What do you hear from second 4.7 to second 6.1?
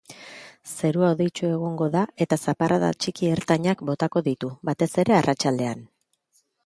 batez ere arratsaldean.